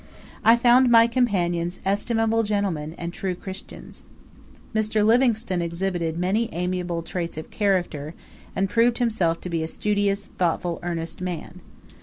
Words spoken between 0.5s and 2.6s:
found my companions estimable